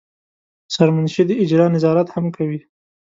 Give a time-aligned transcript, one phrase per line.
[0.73, 2.59] سرمنشي د اجرا نظارت هم کوي.